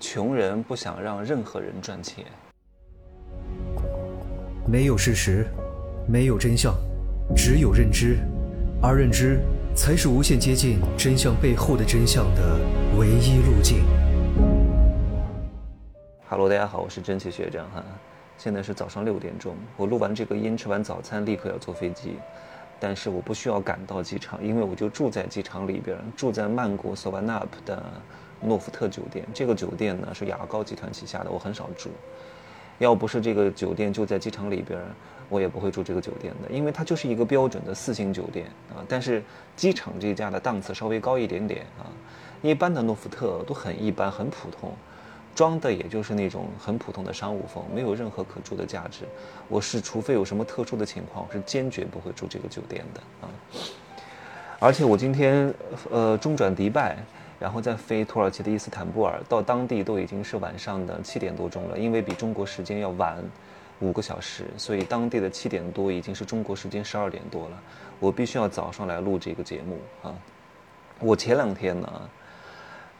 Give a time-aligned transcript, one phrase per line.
[0.00, 2.24] 穷人不想让任何人赚钱。
[4.64, 5.44] 没有事实，
[6.06, 6.72] 没有真相，
[7.34, 8.18] 只有认知，
[8.80, 9.40] 而认知
[9.74, 12.60] 才是无限接近真相背后的真相的
[12.96, 13.82] 唯一路径。
[16.28, 17.82] Hello，大家好，我是蒸汽学长哈。
[18.36, 22.18] 现在是早上六点钟，我录完这个音，吃完早餐，立刻要坐飞机。
[22.78, 27.82] 但是我不需要赶到机场，因为我就住在机场里边，住在曼谷索瓦纳普的
[28.40, 29.24] 诺福特酒店。
[29.32, 31.90] 这个酒店呢是雅高集团旗下的，我很少住。
[32.78, 34.80] 要不是这个酒店就在机场里边，
[35.28, 38.84] 我也不会住这个酒店的，因为它就是一个标准的四星酒店啊。
[38.88, 39.22] 但是
[39.56, 41.86] 机场这家的档次稍微高一点点啊，
[42.40, 44.72] 一般的诺福特都很一般，很普通。
[45.34, 49.04] 装的也就是那种很普通的商务风，没有任何可住的价值。
[49.46, 53.30] 我是除非有什么特殊的情况，我是坚决不会住这个酒店的啊。
[54.58, 55.54] 而且我今天
[55.92, 56.96] 呃中转迪拜，
[57.38, 63.22] 然后再飞土耳其的伊斯坦布尔，到当地都已经是晚上的七点多钟了，因为比中国时间要晚
[63.80, 67.62] 五个小时，所以当地的七点多已经是中国时间十二点多了。
[68.00, 70.14] 我必须要早上来录这个节目啊。
[70.98, 72.10] 我前两天呢。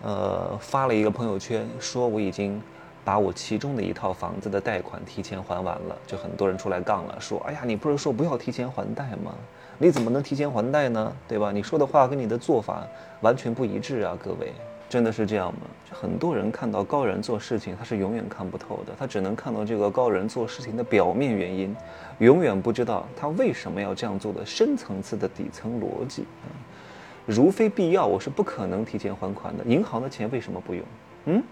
[0.00, 2.62] 呃，发了一个朋友圈，说我已经
[3.05, 9.35] 把我其中的一套房子的贷款提前还完了，就很多人出来杠了，说：“哎呀，你不是说不要提前还贷吗？
[9.79, 11.13] 你怎么能提前还贷呢？
[11.27, 11.51] 对吧？
[11.53, 12.87] 你说的话跟你的做法
[13.21, 14.17] 完全不一致啊！
[14.23, 14.53] 各位，
[14.89, 15.61] 真的是这样吗？
[15.89, 21.75] 就很多人看到高人做事情，他是永远看不透的，他只能看到这个高人做事情的表面原因，
[22.19, 26.25] 永远不知道他为什么要这样做的深层次的底层逻辑。”
[27.25, 29.63] 如非必要，我是不可能提前还款的。
[29.65, 30.83] 银行的钱为什么不用？
[31.27, 31.43] 嗯，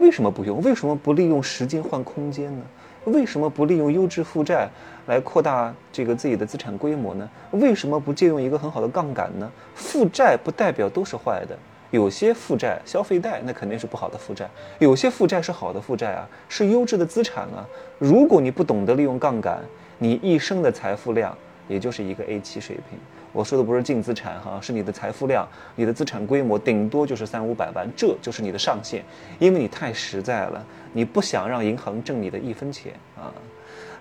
[0.00, 0.60] 为什么不用？
[0.62, 2.64] 为什么不利用时间换空间呢？
[3.04, 4.68] 为什么不利用优质负债
[5.06, 7.28] 来扩大这个自己的资产规模呢？
[7.52, 9.50] 为什么不借用一个很好的杠杆呢？
[9.74, 11.56] 负债不代表都是坏的，
[11.90, 17.66] 有些负债、消费贷那肯定是不好的负债，有些负债是好的负债啊，是优质的资产啊。
[17.98, 19.60] 如果你不懂得利用杠杆，
[19.98, 21.36] 你一生的财富量
[21.68, 22.98] 也就是一个 A 七水平。
[23.32, 25.46] 我说的不是净资产哈，是你的财富量，
[25.76, 29.04] 你的资产规模顶多就是三五百万，这就是你的上限，
[29.38, 33.30] 因为你太实在了，你不想让银行挣你的一分钱啊！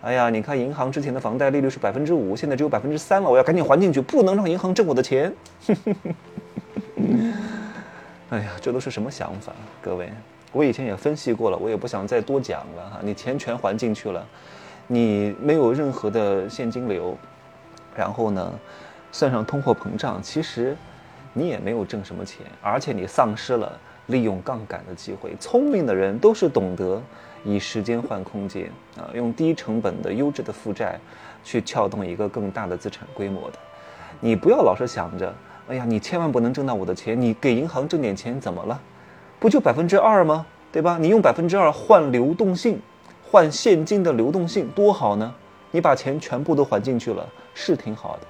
[0.02, 5.32] 哎呀，你看银行之前的房贷利率是百分之五，现在只有百分之三了，我要赶紧还进去，不能让银行挣我的钱。
[8.30, 9.54] 哎呀，这都是什么想法？
[9.80, 10.10] 各位，
[10.52, 13.00] 我以前也分析过了，我也不想再多讲了哈。
[13.04, 14.26] 你钱全还进去了，
[14.88, 17.16] 你没有任何的现金流，
[17.96, 18.52] 然后呢？
[19.12, 20.76] 算上通货膨胀，其实
[21.34, 23.78] 你也没有挣什么钱，而且你丧失了
[24.08, 25.36] 利用杠杆的机会。
[25.40, 27.02] 聪明的人都是懂得
[27.44, 31.00] 以时间换空间啊，用低成本的优质的负债
[31.44, 33.60] 去撬动一个更大的资产规模的。
[34.20, 35.34] 你不要老是想着，
[35.68, 38.80] 哎呀，你千万不能挣到我的钱，你给银行挣点钱怎么了？
[39.40, 40.46] 不就百分之二吗？
[40.72, 40.98] 对吧？
[41.00, 42.80] 你用百分之二换流动性，
[43.24, 45.34] 换现金的流动性多好呢？
[45.72, 48.28] 你把钱全部都还进去了，是挺好的。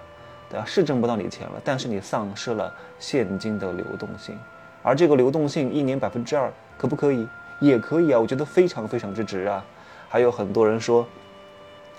[0.49, 0.65] 对吧？
[0.65, 4.37] 是挣不到你钱了，但是你丧失了现金的流动性，
[4.81, 7.27] 而这个流动性一年百分之二，可不可以？
[7.59, 9.63] 也可以啊，我觉得非常非常之值啊。
[10.07, 11.05] 还有很多人说，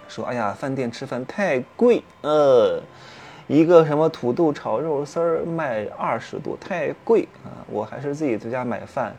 [0.09, 2.83] 说哎呀，饭店吃饭太贵，呃，
[3.47, 9.15] 一个什么土豆炒肉丝儿卖二十多，太贵啊，我还是自己在家买饭、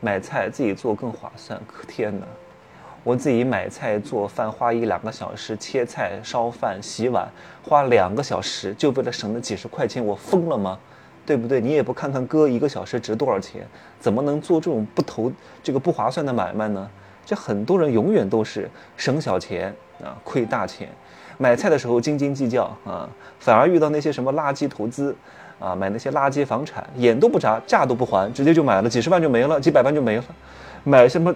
[0.00, 1.58] 买菜自己做更划算。
[1.66, 2.26] 可天哪！
[3.04, 7.28] 我自己买菜做饭花一两个小时，切菜、烧饭、洗碗
[7.62, 10.78] 花两个小时，就为了省那几十块钱，我疯了吗？
[11.26, 11.60] 对不对？
[11.60, 13.66] 你也不看看哥一个小时值多少钱，
[14.00, 15.30] 怎么能做这种不投
[15.62, 16.88] 这个不划算的买卖呢？
[17.26, 20.88] 这很多人永远都是省小钱啊，亏大钱。
[21.36, 25.14] 买菜的时候斤斤计较啊，反而遇到那些什么垃圾投资
[25.58, 30.24] 啊，买那些垃圾房产，眼都不眨，价都不还，直接就买了，几十万就没了，几百万就没了。
[30.82, 31.34] 买什么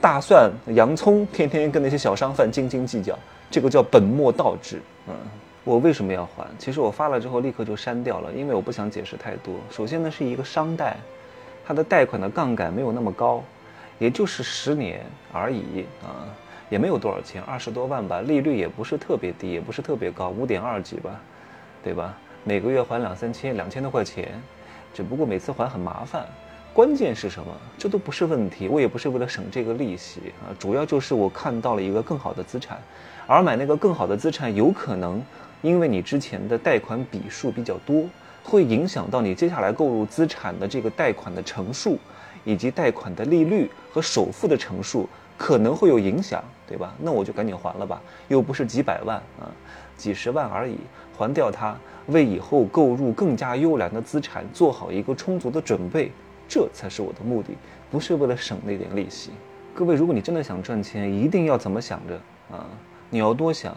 [0.00, 3.18] 大蒜、洋葱，天天跟那些小商贩斤斤计较，
[3.50, 4.80] 这个叫本末倒置。
[5.08, 5.14] 嗯，
[5.64, 6.46] 我为什么要还？
[6.56, 9.54] 其实我发了之后立刻就删掉了，因为我不想解释太多。
[9.70, 10.96] 首先呢，是一个商贷，
[11.66, 13.42] 它的贷款的杠杆没有那么高，
[13.98, 16.30] 也就是十年而已啊，
[16.68, 21.10] 也没有多少钱，二十多万吧，利率也不是特别低，也不是特别高，五点二几吧，
[21.82, 22.16] 对吧？
[22.48, 24.40] 每个月还两三千，两千多块钱，
[24.94, 26.24] 只不过每次还很麻烦。
[26.72, 27.52] 关键是什么？
[27.76, 32.80] 这都不是问题，我也不是为了省这个利息啊，主要就是我看到了一个更好的资产，
[33.26, 35.20] 而买那个更好的资产，有可能
[35.60, 38.04] 因为你之前的贷款笔数比较多，
[38.44, 41.98] 会影响到你接下来购入资产的这个贷款的成数，
[42.44, 46.94] 以及贷款的利率和首付的成数可能会有影响，对吧？
[47.00, 49.50] 那我就赶紧还了吧，又不是几百万啊，
[49.96, 50.76] 几十万而已，
[51.18, 51.76] 还掉它，
[52.06, 56.10] 为以后购入更加优良的资产做好一个充足的准备。
[56.48, 57.50] 这才是我的目的，
[57.90, 59.30] 不是为了省那点利息。
[59.74, 62.14] 各位，如果你真的想赚钱，一定要怎么想着
[62.56, 62.66] 啊？
[63.10, 63.76] 你要多想，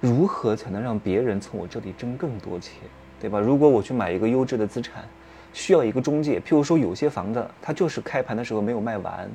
[0.00, 2.74] 如何才能让别人从我这里挣更多钱，
[3.20, 3.40] 对吧？
[3.40, 5.04] 如果我去买一个优质的资产，
[5.52, 9.28] 需要一个中介，譬如说有些房子它就是开盘的时候没有卖完，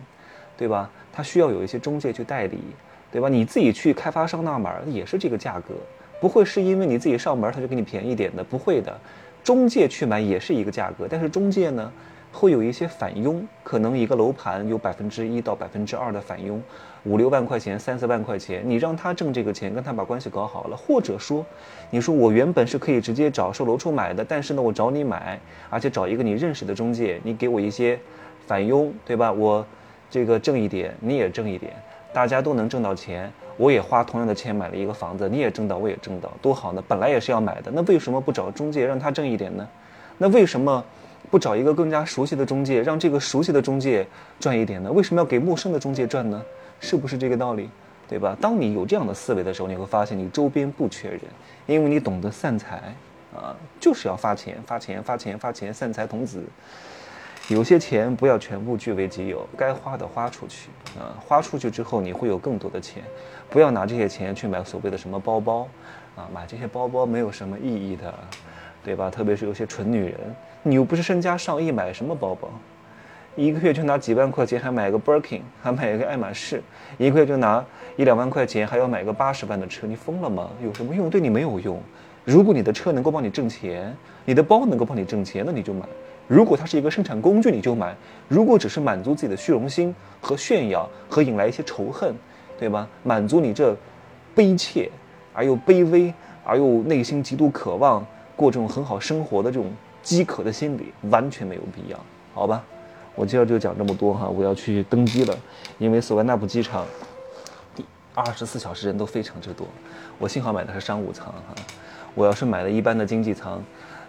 [0.55, 0.89] 对吧？
[1.11, 2.59] 它需要有一些中介去代理，
[3.11, 3.27] 对吧？
[3.27, 5.73] 你自己去开发商那买也是这个价格，
[6.19, 8.95] 不会是因为你自己上门他就给你便宜点的，不会的。
[9.43, 11.91] 中介去买也是一个价格，但是中介呢
[12.31, 16.59] 会有一些返佣，可能一个楼盘有百分之一到百分之二的返佣，
[17.03, 21.45] 五六万块钱、三四万块钱，你让他挣这个钱，跟他把关系搞好了，或者说，
[21.91, 25.39] 你说我原本是可以直接找售楼处买的，但是呢我找你买，
[25.69, 27.99] 而且找一个你认识的中介，你给我一些
[28.47, 29.31] 返佣，对吧？
[29.31, 29.63] 我
[30.09, 31.71] 这个挣一点，你也挣一点，
[32.11, 33.31] 大家都能挣到钱。
[33.57, 36.83] 我也花同样的钱买了一个房子，你也挣到，我也挣到，多好呢！
[36.87, 39.67] 本来也是要买的，那为什么不找中介让他挣一点呢？
[40.17, 40.83] 那为什么
[41.31, 44.05] 不找一个更加熟悉的中介，让这个熟悉的中介
[44.39, 44.91] 赚一点呢？
[44.91, 46.41] 为什么要给陌生的中介赚呢？
[46.79, 47.69] 是不是这个道理？
[48.07, 48.37] 对吧？
[48.39, 51.21] 当你有这样的思维的时候，你会发现你周边不缺人，
[51.65, 52.93] 因为你懂得散财
[53.35, 56.43] 啊，就是要发钱，发钱，发钱，发钱，散财童子。
[57.47, 60.69] 有些钱不要全部据为己有，该花的花出去
[60.99, 61.13] 啊！
[61.19, 63.03] 花出去之后，你会有更多的钱。
[63.51, 65.67] 不要拿这些钱去买所谓的什么包包，
[66.15, 68.11] 啊，买这些包包没有什么意义的，
[68.83, 69.11] 对吧？
[69.11, 70.15] 特别是有些蠢女人，
[70.63, 72.49] 你又不是身家上亿，买什么包包？
[73.35, 76.63] 一个月就拿几万块钱还买个 Birkin，还买一个爱马仕，
[76.97, 77.63] 一个月就拿
[77.95, 80.49] 一两万块钱还要买个八十万的车，你疯了吗？
[80.63, 81.11] 有什么用？
[81.11, 81.79] 对你没有用。
[82.23, 83.95] 如果你的车能够帮你挣钱，
[84.25, 85.85] 你的包能够帮你挣钱，那你就买。
[86.27, 87.93] 如果它是一个生产工具，你就买；
[88.27, 92.15] 如果只是满足自己的虚荣心和炫耀，和引来一些仇恨，
[92.57, 92.87] 对吧？
[93.03, 93.75] 满足你这
[94.33, 94.89] 悲切
[95.33, 96.13] 而又卑微
[96.43, 98.05] 而又内心极度渴望
[98.35, 101.99] 过这种很好生活的这种饥渴的心理，完全没有必要，
[102.33, 102.63] 好吧？
[103.13, 105.37] 我今儿就讲这么多哈，我要去登机了，
[105.77, 106.85] 因为索万纳普机场
[107.75, 109.67] 第二十四小时人都非常之多，
[110.17, 111.55] 我幸好买的是商务舱哈，
[112.15, 113.63] 我要是买了一般的经济舱。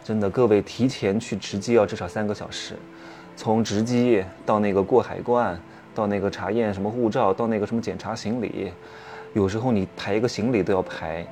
[0.06, 2.76] 真的，各位提前去值机要至少三个小时，
[3.35, 5.61] 从值机到那个过海关，
[5.97, 8.70] 到那个查验什么护照，到那个什么检查行李，
[9.35, 11.26] 有时候你排一个行李都要排，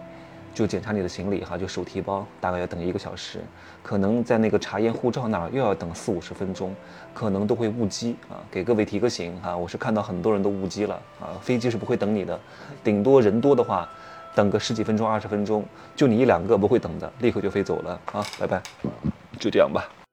[0.53, 3.39] 就检查你的行李哈，就手提包，大概要等一个小时，
[3.81, 6.75] 可能在那个查验护照那儿又要等四五十分钟，
[7.15, 8.43] 可能都会误机啊。
[8.51, 12.37] 给各位提个醒哈，我是看到很多人都误机了啊，飞机是不会等你的，
[12.83, 13.89] 顶多人多的话。
[14.35, 15.65] 等个十几分钟、二十分钟，
[15.95, 18.25] 就你一两个不会等的，立刻就飞走了啊！
[18.39, 18.63] 拜拜，
[19.39, 20.04] 就这样吧。